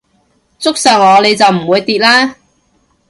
[0.57, 2.35] 捉實我你就唔會跌啦